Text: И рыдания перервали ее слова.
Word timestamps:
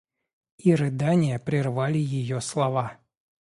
И 0.57 0.73
рыдания 0.73 1.37
перервали 1.37 1.99
ее 1.99 2.41
слова. 2.41 2.97